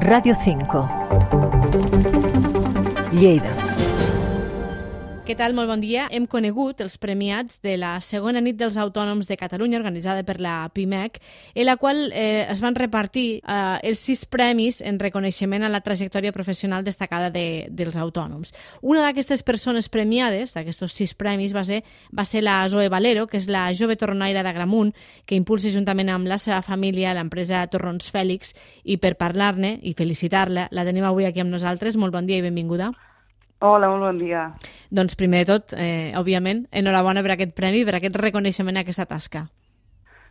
[0.00, 0.88] Radio 5.
[3.12, 3.63] Lleida.
[5.34, 5.54] Què tal?
[5.58, 6.04] Molt bon dia.
[6.14, 10.68] Hem conegut els premiats de la segona nit dels autònoms de Catalunya, organitzada per la
[10.70, 11.16] PIMEC,
[11.56, 15.80] en la qual eh, es van repartir eh, els sis premis en reconeixement a la
[15.82, 18.54] trajectòria professional destacada de, dels autònoms.
[18.78, 21.80] Una d'aquestes persones premiades, d'aquests sis premis, va ser,
[22.14, 24.92] va ser la Zoe Valero, que és la jove torronaire d'Agramunt,
[25.26, 28.54] que impulsa juntament amb la seva família l'empresa Torrons Fèlix,
[28.84, 31.98] i per parlar-ne i felicitar-la, la tenim avui aquí amb nosaltres.
[31.98, 32.92] Molt bon dia i benvinguda.
[33.64, 34.42] Hola, molt bon dia.
[34.92, 39.06] Doncs primer de tot, eh, òbviament, enhorabona per aquest premi, per aquest reconeixement a aquesta
[39.08, 39.46] tasca.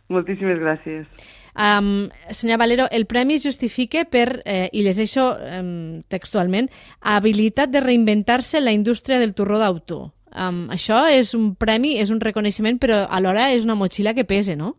[0.08, 1.08] Moltíssimes gràcies.
[1.54, 6.70] Um, senyor Valero, el premi es justifica per, eh, i llegeixo um, textualment,
[7.00, 10.12] habilitat de reinventar-se en la indústria del torró d'autor.
[10.30, 14.54] Um, això és un premi, és un reconeixement, però alhora és una motxilla que pese,
[14.54, 14.76] no?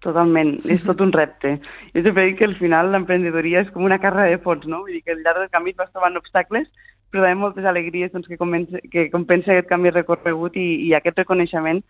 [0.00, 1.58] Totalment, és tot un repte.
[1.92, 4.80] Jo sempre dic que al final l'emprenedoria és com una carrera de fons, no?
[4.86, 6.68] Vull dir que al llarg del camí vas trobant obstacles,
[7.12, 11.82] també moltes alegries doncs, que, compensa, que compensa aquest canvi recorregut i, i aquest reconeixement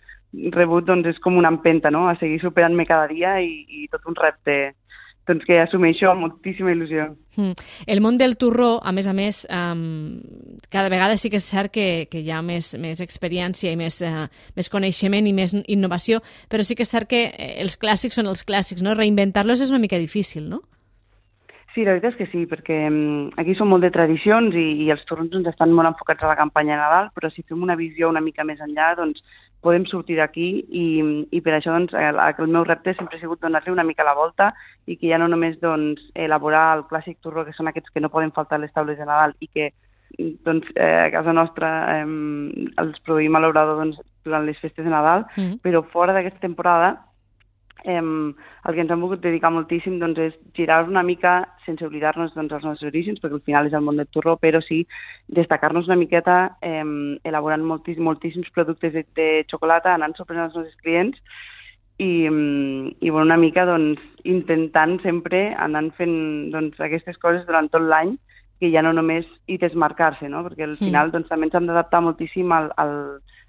[0.57, 2.07] rebut doncs, és com una empenta no?
[2.09, 4.61] a seguir superant-me cada dia i, i tot un repte
[5.29, 7.07] doncs que assumeixo amb moltíssima il·lusió.
[7.37, 7.53] Mm.
[7.87, 10.19] El món del torró, a més a més, um,
[10.73, 14.01] cada vegada sí que és cert que, que hi ha més, més experiència i més,
[14.07, 14.27] uh,
[14.57, 18.31] més coneixement i més innovació, però sí que és cert que eh, els clàssics són
[18.33, 18.97] els clàssics, no?
[18.99, 20.65] Reinventar-los és una mica difícil, no?
[21.75, 24.89] Sí, la veritat és que sí, perquè um, aquí són molt de tradicions i, i
[24.91, 27.77] els torrons doncs, estan molt enfocats a la campanya de Nadal, però si fem una
[27.79, 29.23] visió una mica més enllà, doncs
[29.63, 30.87] podem sortir d'aquí i,
[31.31, 34.17] i per això doncs, el, el meu repte sempre ha sigut donar-li una mica la
[34.19, 34.51] volta
[34.87, 38.11] i que ja no només doncs, elaborar el clàssic torró, que són aquests que no
[38.11, 39.71] poden faltar a les taules de Nadal i que
[40.43, 42.07] doncs, eh, a casa nostra eh,
[42.83, 45.61] els produïm a l'obrador doncs, durant les festes de Nadal, mm.
[45.63, 46.97] però fora d'aquesta temporada
[47.85, 51.35] eh, el que ens hem volgut dedicar moltíssim doncs, és girar una mica
[51.67, 54.61] sense oblidar-nos doncs, dels nostres orígens, perquè al final és el món del turró, però
[54.65, 54.83] sí
[55.29, 56.85] destacar-nos una miqueta eh,
[57.25, 61.21] elaborant moltíssims, moltíssims productes de, de xocolata, anant sorprenent els nostres clients
[62.01, 67.85] i, i bueno, una mica doncs, intentant sempre anant fent doncs, aquestes coses durant tot
[67.85, 68.17] l'any
[68.61, 70.43] que ja no només i desmarcar-se, no?
[70.45, 71.13] perquè al final mm.
[71.17, 72.95] doncs, també ens hem d'adaptar moltíssim al, al,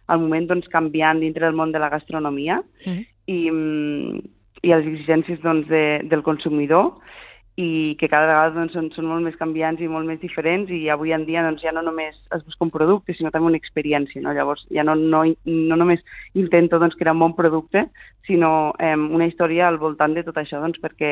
[0.08, 3.11] al moment doncs, canviant dintre del món de la gastronomia mm.
[3.28, 3.42] I,
[4.62, 6.94] i a les exigències doncs, de, del consumidor
[7.59, 10.86] i que cada vegada doncs, són, són molt més canviants i molt més diferents i
[10.90, 14.22] avui en dia doncs, ja no només es busca un producte, sinó també una experiència.
[14.24, 14.34] No?
[14.34, 17.90] Llavors ja no, no, no només intento doncs, crear un bon producte,
[18.28, 21.12] sinó eh, una història al voltant de tot això, doncs, perquè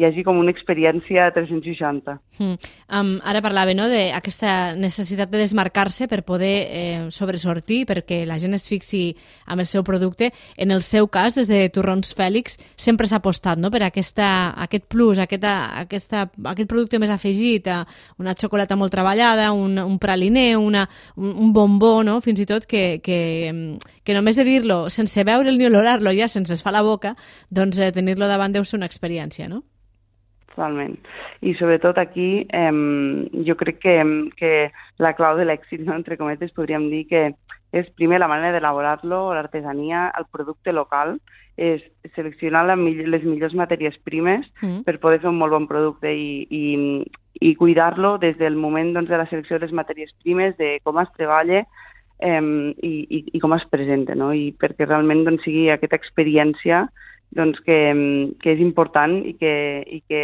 [0.00, 2.14] hi hagi com una experiència 360.
[2.40, 2.70] Mm.
[2.88, 8.56] Um, ara parlava no, d'aquesta necessitat de desmarcar-se per poder eh, sobresortir, perquè la gent
[8.56, 9.02] es fixi
[9.44, 10.30] amb el seu producte.
[10.56, 14.30] En el seu cas, des de Torrons Fèlix, sempre s'ha apostat no, per aquesta,
[14.64, 15.54] aquest plus, aquesta,
[15.84, 16.24] aquesta,
[16.54, 17.68] aquest producte més afegit,
[18.18, 20.86] una xocolata molt treballada, un, un praliner, una,
[21.16, 22.18] un, un bombó, no?
[22.24, 23.20] fins i tot que, que,
[24.04, 27.14] que només de dir-lo, sense veure'l ni olorar-lo, ja se'ns desfà la boca,
[27.50, 29.62] doncs eh, tenir-lo davant deu ser una experiència, no?
[30.52, 30.98] Totalment.
[31.40, 32.72] I sobretot aquí eh,
[33.46, 33.96] jo crec que,
[34.36, 34.52] que
[35.00, 37.30] la clau de l'èxit, no, entre cometes, podríem dir que
[37.72, 41.16] és primer la manera d'elaborar-lo, l'artesania, el producte local,
[41.56, 41.82] és
[42.16, 44.84] seleccionar la, les millors matèries primes mm.
[44.86, 46.64] per poder fer un molt bon producte i, i,
[47.40, 51.00] i cuidar-lo des del moment doncs, de la selecció de les matèries primes, de com
[51.00, 51.64] es treballa
[52.22, 52.40] eh,
[52.86, 54.32] i, i, i com es presenta, no?
[54.32, 56.86] i perquè realment doncs, sigui aquesta experiència
[57.36, 57.78] doncs que,
[58.42, 59.54] que és important i que,
[59.88, 60.22] i que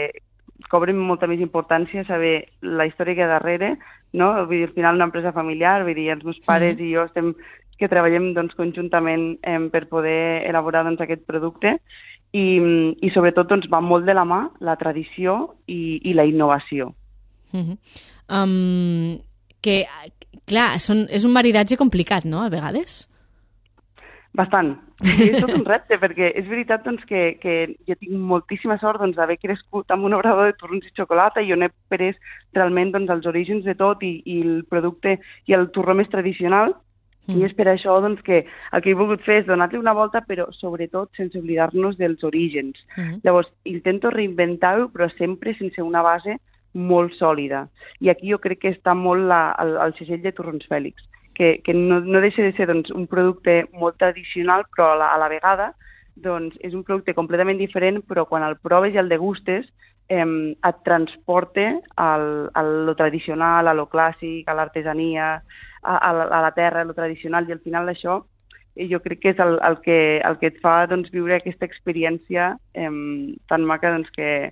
[0.71, 3.77] cobren molta més importància saber la història que hi ha darrere,
[4.13, 4.33] no?
[4.49, 6.85] Vull dir, al final una empresa familiar, vull dir, els meus pares mm.
[6.85, 7.33] i jo estem
[7.79, 11.77] que treballem doncs, conjuntament eh, per poder elaborar doncs, aquest producte
[12.35, 12.47] i,
[13.01, 16.93] i sobretot doncs, va molt de la mà la tradició i, i la innovació.
[17.53, 17.79] Mm -hmm.
[18.29, 19.19] um,
[19.63, 19.87] que,
[20.49, 23.07] clar, són, és un maridatge complicat, no?, a vegades?
[24.37, 24.75] Bastant.
[25.01, 27.55] Sí, és tot un repte, perquè és veritat doncs, que, que
[27.89, 31.53] jo tinc moltíssima sort doncs, d'haver crescut amb un obrador de torrons i xocolata i
[31.55, 32.19] on he pres
[32.57, 35.17] realment doncs, els orígens de tot i, i el producte
[35.49, 36.77] i el torró més tradicional.
[37.29, 37.41] Mm.
[37.41, 40.23] I és per això doncs, que el que he volgut fer és donar-li una volta,
[40.29, 42.79] però sobretot sense oblidar-nos dels orígens.
[42.97, 43.21] Mm.
[43.25, 46.39] Llavors, intento reinventar-ho, però sempre sense una base
[46.75, 47.67] molt sòlida.
[48.01, 51.63] I aquí jo crec que està molt la, el, el segell de Torrons Fèlix que,
[51.63, 55.19] que no, no deixa de ser doncs, un producte molt tradicional, però a la, a
[55.23, 55.69] la vegada
[56.19, 59.69] doncs, és un producte completament diferent, però quan el proves i el degustes
[60.11, 62.27] eh, et transporta al,
[62.59, 66.99] a lo tradicional, a lo clàssic, a l'artesania, a, a, a la terra, a lo
[66.99, 68.19] tradicional, i al final això
[68.91, 72.57] jo crec que és el, el, que, el que et fa doncs, viure aquesta experiència
[72.75, 72.91] eh,
[73.47, 74.51] tan maca doncs, que,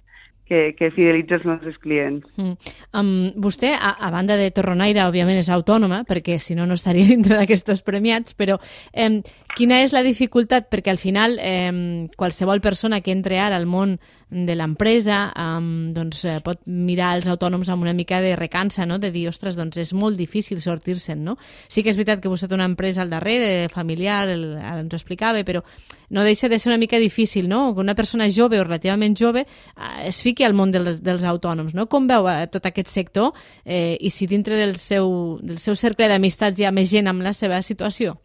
[0.48, 2.26] que, que fidelitza els nostres clients.
[2.38, 2.75] Mm.
[2.96, 3.10] Um,
[3.43, 7.40] vostè, a, a banda de Torronaire, òbviament és autònoma, perquè si no, no estaria dintre
[7.40, 9.20] d'aquests premiats, però um,
[9.56, 10.70] quina és la dificultat?
[10.72, 13.98] Perquè al final um, qualsevol persona que entre ara al món
[14.28, 18.99] de l'empresa um, doncs, eh, pot mirar els autònoms amb una mica de recança, no?
[18.99, 21.37] de dir, ostres, doncs és molt difícil sortir-se'n, no?
[21.70, 24.99] Sí que és veritat que vostè té una empresa al darrere, familiar, el, ens ho
[24.99, 25.62] explicava, però
[26.10, 27.72] no deixa de ser una mica difícil, no?
[27.75, 31.74] Que una persona jove o relativament jove eh, es fiqui al món dels, dels autònoms,
[31.74, 31.86] no?
[31.86, 33.32] Com veu eh, tot aquest sector
[33.64, 37.24] eh, i si dintre del seu, del seu cercle d'amistats hi ha més gent amb
[37.24, 38.18] la seva situació?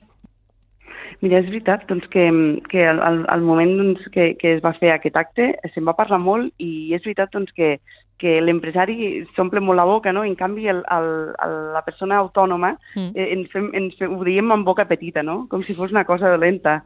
[1.22, 2.24] Mira, és veritat doncs, que,
[2.72, 6.18] que al, al moment doncs, que, que es va fer aquest acte se'n va parlar
[6.20, 7.76] molt i és veritat doncs, que,
[8.22, 10.24] que l'empresari s'omple molt la boca, no?
[10.26, 11.08] En canvi, el, el,
[11.46, 13.14] el, la persona autònoma mm.
[13.14, 15.44] eh, ens, fem, ens fem, ho diem amb boca petita, no?
[15.50, 16.82] Com si fos una cosa dolenta,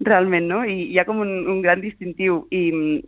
[0.00, 0.62] realment, no?
[0.64, 2.62] I hi ha com un, un gran distintiu i,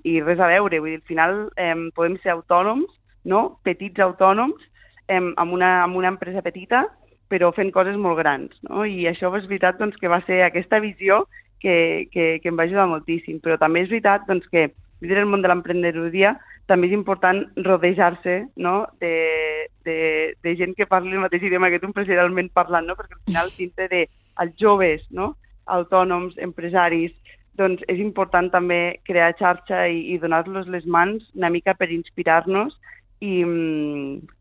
[0.04, 0.80] i res a veure.
[0.80, 2.90] Vull dir, al final eh, podem ser autònoms,
[3.24, 3.44] no?
[3.64, 4.60] Petits autònoms,
[5.08, 6.84] eh, amb, una, amb una empresa petita,
[7.32, 8.52] però fent coses molt grans.
[8.68, 8.84] No?
[8.84, 11.24] I això és veritat doncs, que va ser aquesta visió
[11.62, 13.40] que, que, que em va ajudar moltíssim.
[13.40, 14.68] Però també és veritat doncs, que
[15.02, 16.36] dintre del món de l'emprenedoria
[16.70, 18.86] també és important rodejar-se no?
[19.02, 19.14] de,
[19.84, 19.96] de,
[20.44, 22.96] de gent que parli el mateix idioma que tu empresarialment parlant, no?
[22.98, 24.02] perquè al final dintre de
[24.42, 25.32] els joves, no?
[25.66, 27.12] Autònoms, empresaris,
[27.60, 32.78] doncs és important també crear xarxa i, i donar-los les mans una mica per inspirar-nos
[33.22, 33.42] i,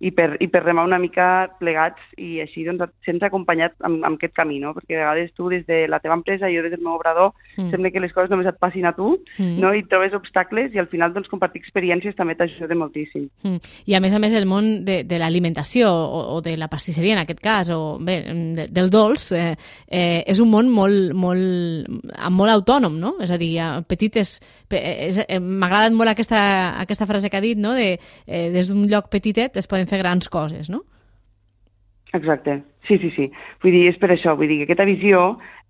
[0.02, 1.26] i, per, i per remar una mica
[1.60, 4.74] plegats i així doncs, sense acompanyat amb, amb aquest camí, no?
[4.74, 7.70] perquè a vegades tu des de la teva empresa, jo des del meu obrador, mm.
[7.70, 9.60] sembla que les coses només et passin a tu mm.
[9.62, 9.74] no?
[9.78, 13.28] i trobes obstacles i al final doncs, compartir experiències també t'ajuda moltíssim.
[13.46, 13.62] Mm.
[13.92, 17.20] I a més a més el món de, de l'alimentació o, o de la pastisseria
[17.20, 18.18] en aquest cas, o bé,
[18.58, 19.54] de, del dolç, eh,
[19.86, 22.02] eh, és un món molt, molt,
[22.34, 23.16] molt autònom, no?
[23.22, 23.54] És a dir,
[23.88, 24.40] petites...
[24.72, 25.12] Eh,
[25.42, 26.40] M'ha agradat molt aquesta,
[26.80, 27.74] aquesta frase que ha dit, no?
[27.76, 30.82] de, eh, des d'un lloc petitet es poden fer grans coses, no?
[32.14, 33.30] Exacte, sí, sí, sí.
[33.64, 35.22] Vull dir, és per això, vull dir que aquesta visió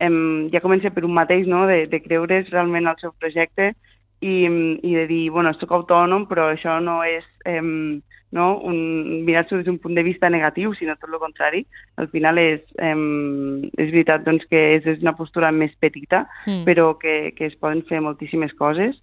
[0.01, 3.73] em, ja comença per un mateix, no?, de, de creure's realment al seu projecte
[4.21, 8.01] i, i de dir, bueno, soc autònom, però això no és em,
[8.31, 8.79] no, un,
[9.27, 11.65] mirar-s'ho des d'un punt de vista negatiu, sinó tot el contrari.
[12.01, 16.63] Al final és, em, és veritat doncs, que és, és una postura més petita, mm.
[16.65, 18.97] però que, que es poden fer moltíssimes coses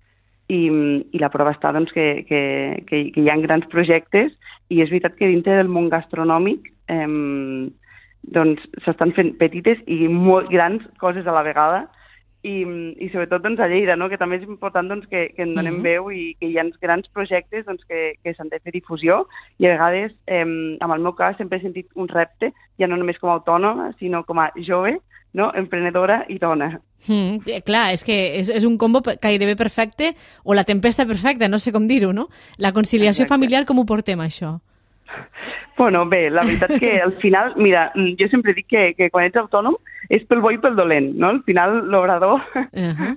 [0.48, 0.60] i,
[1.12, 2.40] i la prova està doncs, que, que,
[2.88, 4.32] que, que hi ha grans projectes
[4.68, 7.06] i és veritat que dintre del món gastronòmic eh,
[8.34, 11.86] doncs s'estan fent petites i molt grans coses a la vegada
[12.46, 12.62] i,
[13.02, 14.08] i sobretot doncs, a Lleida, no?
[14.08, 15.88] que també és important doncs, que, que en donem mm -hmm.
[15.90, 19.26] veu i que hi ha grans projectes doncs, que, que s'han de fer difusió
[19.58, 22.96] i a vegades, eh, en el meu cas, sempre he sentit un repte, ja no
[22.96, 24.98] només com a autònoma, sinó com a jove,
[25.32, 25.50] no?
[25.54, 26.78] emprenedora i dona.
[27.06, 31.60] Mm, clar, és que és, és un combo gairebé perfecte o la tempesta perfecta, no
[31.62, 32.28] sé com dir-ho, no?
[32.58, 33.34] La conciliació Exacte.
[33.36, 34.58] familiar, com ho portem, això?
[35.78, 39.38] Bueno, bé, la veritat que al final, mira, jo sempre dic que, que quan ets
[39.38, 39.78] autònom
[40.10, 41.30] és pel bo i pel dolent, no?
[41.30, 43.16] Al final l'obrador uh -huh.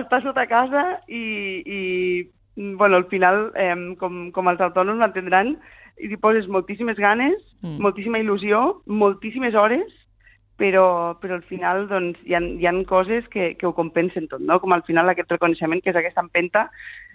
[0.00, 5.58] està sota casa i, i bueno, al final, eh, com, com els autònoms l'entendran,
[6.00, 7.78] hi poses moltíssimes ganes, mm.
[7.80, 9.92] moltíssima il·lusió, moltíssimes hores
[10.62, 14.42] però, però al final doncs, hi, ha, hi ha coses que, que ho compensen tot,
[14.46, 14.60] no?
[14.62, 16.68] com al final aquest reconeixement, que és aquesta empenta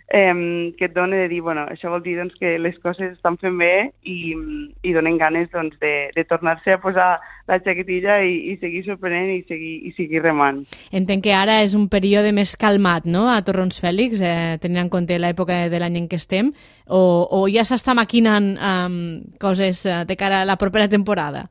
[0.10, 3.38] eh, que et dona de dir, bueno, això vol dir doncs, que les coses estan
[3.40, 3.72] fent bé
[4.04, 4.36] i,
[4.84, 7.08] i donen ganes doncs, de, de tornar-se a posar
[7.48, 10.66] la jaquetilla i, i seguir sorprenent i seguir, i seguir remant.
[10.92, 14.92] Entenc que ara és un període més calmat, no?, a Torrons Fèlix, eh, tenint en
[14.92, 16.52] compte l'època de l'any en què estem,
[16.88, 17.02] o,
[17.32, 19.04] o ja s'està maquinant eh,
[19.40, 21.48] coses de cara a la propera temporada?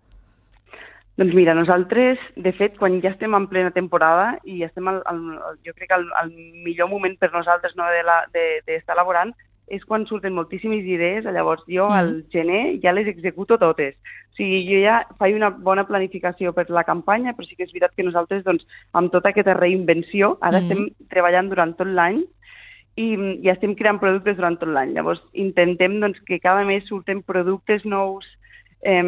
[1.17, 5.21] Doncs mira, nosaltres, de fet, quan ja estem en plena temporada i estem, al, al,
[5.65, 6.33] jo crec que el, el
[6.67, 9.33] millor moment per nosaltres no, d'estar de de, de laborant
[9.67, 11.97] és quan surten moltíssimes idees, llavors jo mm.
[11.99, 13.97] al gener ja les executo totes.
[14.31, 17.73] O sigui, jo ja faig una bona planificació per la campanya, però sí que és
[17.73, 20.67] veritat que nosaltres, doncs, amb tota aquesta reinvenció, ara mm.
[20.69, 22.23] estem treballant durant tot l'any
[23.01, 23.09] i,
[23.43, 24.95] i estem creant productes durant tot l'any.
[24.95, 28.29] Llavors, intentem doncs, que cada mes surten productes nous,
[28.87, 29.03] eh,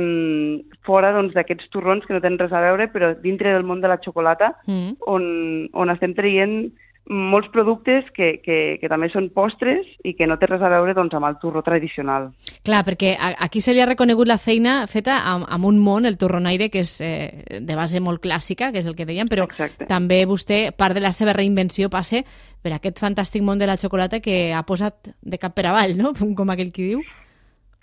[0.87, 3.81] fora doncs, d'aquests doncs, torrons que no tenen res a veure, però dintre del món
[3.85, 4.99] de la xocolata, mm.
[5.07, 5.25] on,
[5.73, 6.61] on estem traient
[7.09, 10.93] molts productes que, que, que també són postres i que no té res a veure
[10.97, 12.29] doncs, amb el torró tradicional.
[12.67, 16.19] Clar, perquè aquí se li ha reconegut la feina feta amb, amb un món, el
[16.21, 19.89] torronaire, que és eh, de base molt clàssica, que és el que dèiem, però Exacte.
[19.89, 22.21] també vostè, part de la seva reinvenció passa
[22.63, 26.13] per aquest fantàstic món de la xocolata que ha posat de cap per avall, no?
[26.39, 27.07] com aquell qui diu.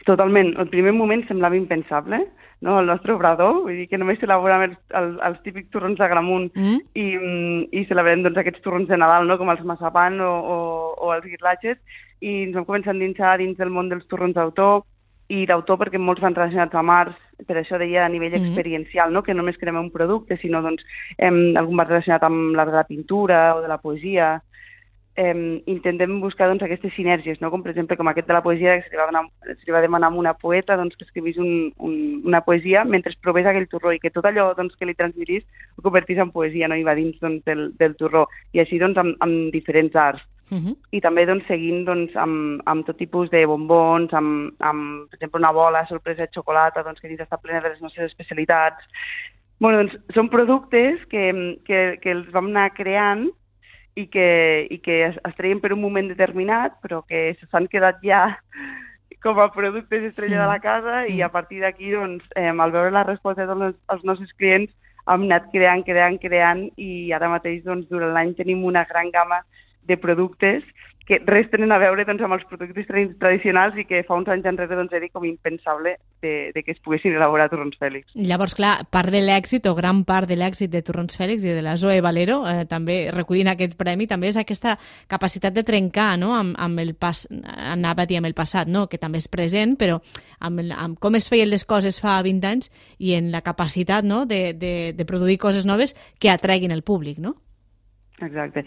[0.06, 0.54] Totalment.
[0.62, 2.20] El primer moment semblava impensable,
[2.62, 2.80] no?
[2.80, 6.52] el nostre obrador, vull dir que només celebrem els, els, els típics torrons de Gramunt
[6.54, 6.82] mm.
[6.94, 7.06] i,
[7.74, 9.40] i celebrem doncs, aquests torrons de Nadal, no?
[9.42, 10.58] com els massapan o, o,
[11.08, 11.82] o els guirlatges,
[12.22, 14.86] i ens vam començar a endinsar dins del món dels torrons d'autor,
[15.34, 18.54] i d'autor perquè molts van relacionats amb arts, per això deia a nivell mm -hmm.
[18.54, 19.24] experiencial, no?
[19.24, 20.86] que només creem un producte, sinó doncs,
[21.18, 24.42] em, algun va relacionat amb l'art de la pintura o de la poesia,
[25.16, 27.50] eh, intentem buscar doncs, aquestes sinergies, no?
[27.52, 29.76] com per exemple com aquest de la poesia, que se li va, demanar, se li
[29.76, 31.96] va demanar a una poeta doncs, que escrivís un, un,
[32.26, 35.46] una poesia mentre provés aquell torró i que tot allò doncs, que li transmitís
[35.78, 36.76] ho convertís en poesia no?
[36.76, 38.28] i va dins doncs, del, del torró.
[38.54, 40.24] I així doncs, amb, amb diferents arts.
[40.52, 40.76] Uh -huh.
[40.92, 45.40] I també doncs, seguint doncs, amb, amb tot tipus de bombons, amb, amb, per exemple,
[45.40, 48.84] una bola sorpresa de xocolata doncs, que dins està plena de les nostres especialitats.
[49.60, 53.32] Bueno, doncs, són productes que, que, que els vam anar creant
[53.96, 58.02] i que, i que es, es treien per un moment determinat, però que s'han quedat
[58.04, 58.24] ja
[59.26, 60.42] com a productes estrella sí.
[60.42, 61.16] de la casa sí.
[61.18, 64.72] i a partir d'aquí, doncs, eh, al veure la resposta dels, dels nostres clients,
[65.06, 69.44] hem anat creant, creant, creant i ara mateix, doncs, durant l'any tenim una gran gamma
[69.86, 70.66] de productes
[71.06, 74.48] que res tenen a veure doncs, amb els productes tradicionals i que fa uns anys
[74.50, 78.10] enrere doncs, era com impensable de, de que es poguessin elaborar torrons Fèlix.
[78.18, 81.62] Llavors, clar, part de l'èxit o gran part de l'èxit de Torrons Fèlix i de
[81.62, 84.80] la Zoe Valero, eh, també recollint aquest premi, també és aquesta
[85.12, 86.34] capacitat de trencar no?
[86.34, 88.88] amb, amb el pas, anava a dir amb el passat, no?
[88.90, 90.02] que també és present, però
[90.40, 94.06] amb, el, amb com es feien les coses fa 20 anys i en la capacitat
[94.06, 94.26] no?
[94.26, 97.38] de, de, de produir coses noves que atreguin el públic, no?
[98.24, 98.66] Exacte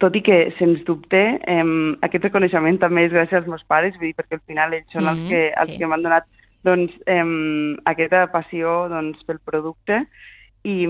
[0.00, 1.64] tot i que, sens dubte, eh,
[2.06, 5.04] aquest reconeixement també és gràcies als meus pares, vull dir, perquè al final ells són
[5.04, 5.80] sí, els que, els sí.
[5.80, 6.28] que m'han donat
[6.64, 7.24] doncs, eh,
[7.90, 10.04] aquesta passió doncs, pel producte
[10.62, 10.86] i,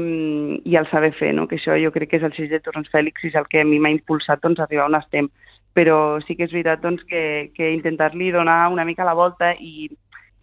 [0.69, 1.49] i el saber fer, no?
[1.49, 3.63] que això jo crec que és el xeix de Torrons Fèlix i és el que
[3.63, 5.31] a mi m'ha impulsat doncs, a arribar on estem.
[5.73, 9.89] Però sí que és veritat doncs, que, que intentar-li donar una mica la volta i,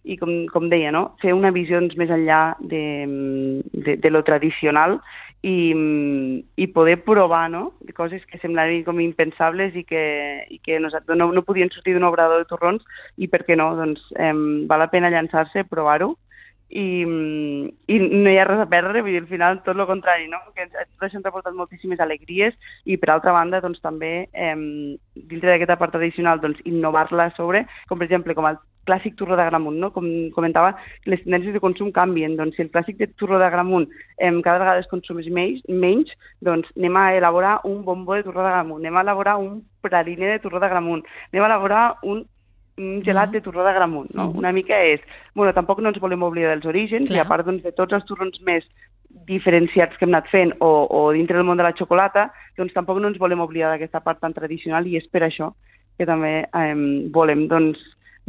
[0.02, 1.12] i com, com deia, no?
[1.22, 2.82] fer una visió doncs, més enllà de,
[3.70, 4.98] de, de lo tradicional
[5.42, 5.72] i,
[6.56, 7.72] i poder provar no?
[7.96, 10.02] coses que semblaven com impensables i que,
[10.50, 12.84] i que no, no, no podien sortir d'un obrador de torrons
[13.16, 14.34] i per què no, doncs eh,
[14.68, 16.14] val la pena llançar-se, provar-ho
[16.70, 20.28] i, i no hi ha res a perdre, vull dir, al final tot el contrari,
[20.30, 20.38] no?
[20.54, 22.54] que tot això ens ha portat moltíssimes alegries
[22.86, 27.98] i per altra banda doncs també eh, dintre d'aquesta part tradicional doncs innovar-la sobre, com
[27.98, 29.90] per exemple com el clàssic turró de gramunt, no?
[29.94, 30.74] Com comentava,
[31.06, 32.36] les tendències de consum canvien.
[32.38, 36.12] Doncs si el clàssic de turró de gramunt eh, cada vegada es consumeix menys, menys,
[36.40, 40.34] doncs anem a elaborar un bombó de turró de gramunt, anem a elaborar un praliné
[40.34, 42.26] de turró de gramunt, anem a elaborar un
[42.80, 44.28] un gelat de turró de gramunt, no?
[44.28, 44.38] Uh -huh.
[44.38, 45.00] Una mica és...
[45.34, 47.16] Bueno, tampoc no ens volem oblidar dels orígens, Clar.
[47.16, 48.64] i a part doncs, de tots els turrons més
[49.26, 52.98] diferenciats que hem anat fent o, o dintre del món de la xocolata, doncs tampoc
[52.98, 55.52] no ens volem oblidar d'aquesta part tan tradicional i és per això
[55.98, 56.74] que també eh,
[57.12, 57.78] volem doncs,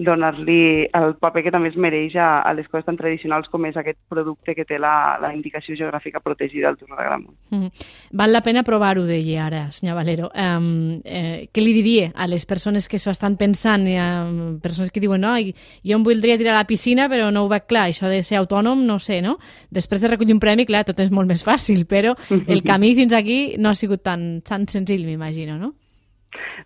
[0.06, 3.78] donar-li el paper que també es mereix a, a les coses tan tradicionals com és
[3.78, 7.38] aquest producte que té la, la indicació geogràfica protegida al Turó de Gramunt.
[7.50, 7.72] Mm -hmm.
[8.12, 10.32] Val la pena provar-ho, deia ara, senyor Valero.
[10.36, 15.00] Um, eh, què li diria a les persones que s'ho estan pensant, um, persones que
[15.00, 18.08] diuen no, jo em voldria tirar a la piscina però no ho veig clar, això
[18.08, 19.38] de ser autònom, no sé, no?
[19.70, 22.16] Després de recollir un premi, clar, tot és molt més fàcil, però
[22.48, 25.74] el camí fins aquí no ha sigut tan, tan senzill, m'imagino, no?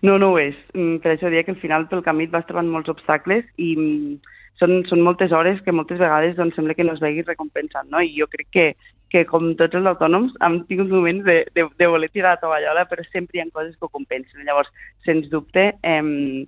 [0.01, 0.57] No, no ho és.
[0.73, 3.71] Mm, per això diria que al final pel camí et vas trobant molts obstacles i
[3.75, 7.89] mm, són, són moltes hores que moltes vegades doncs, sembla que no es vegi recompensant,
[7.91, 8.01] no?
[8.01, 8.67] I jo crec que,
[9.11, 12.85] que com tots els autònoms hem tingut moments de, de, de voler tirar la tovallola,
[12.91, 14.45] però sempre hi ha coses que ho compensen.
[14.47, 14.71] Llavors,
[15.07, 16.45] sens dubte, eh,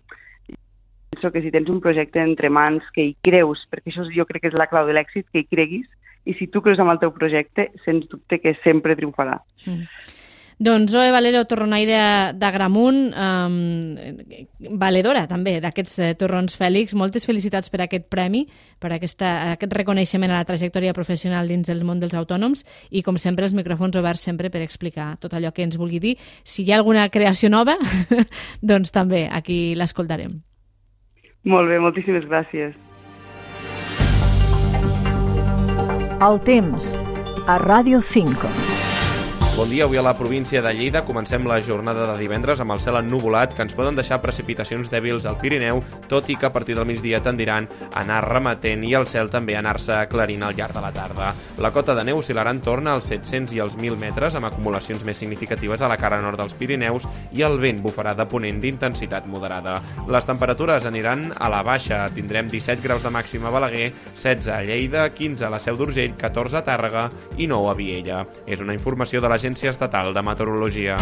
[1.18, 4.46] penso que si tens un projecte entre mans que hi creus, perquè això jo crec
[4.46, 5.88] que és la clau de l'èxit, que hi creguis,
[6.28, 9.40] i si tu creus en el teu projecte, sens dubte que sempre triomfarà.
[9.66, 9.88] Mm.
[10.60, 13.98] Doncs Zoe Valero, torronaire de Gramunt, um,
[14.82, 16.96] valedora també d'aquests eh, torrons Fèlix.
[16.98, 18.48] Moltes felicitats per aquest premi,
[18.82, 23.22] per aquesta, aquest reconeixement a la trajectòria professional dins del món dels autònoms i, com
[23.22, 26.16] sempre, els micròfons oberts sempre per explicar tot allò que ens vulgui dir.
[26.42, 27.78] Si hi ha alguna creació nova,
[28.74, 30.40] doncs també aquí l'escoltarem.
[31.46, 32.74] Molt bé, moltíssimes gràcies.
[36.18, 36.96] El temps,
[37.46, 38.77] a Ràdio 5.
[39.58, 42.78] Bon dia, avui a la província de Lleida comencem la jornada de divendres amb el
[42.84, 46.76] cel ennuvolat que ens poden deixar precipitacions dèbils al Pirineu, tot i que a partir
[46.78, 50.78] del migdia tendiran a anar remetent i el cel també a anar-se aclarint al llarg
[50.78, 51.32] de la tarda.
[51.58, 55.02] La cota de neu oscil·larà en torn als 700 i els 1.000 metres amb acumulacions
[55.02, 59.26] més significatives a la cara nord dels Pirineus i el vent bufarà de ponent d'intensitat
[59.26, 59.80] moderada.
[60.06, 62.04] Les temperatures aniran a la baixa.
[62.14, 66.14] Tindrem 17 graus de màxima a Balaguer, 16 a Lleida, 15 a la Seu d'Urgell,
[66.14, 67.10] 14 a Tàrrega
[67.42, 68.24] i 9 a Viella.
[68.46, 70.98] És una informació de l'Agència l'Agència Estatal de Meteorologia.